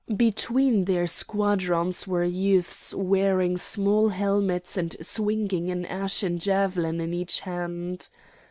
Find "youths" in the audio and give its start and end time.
2.23-2.91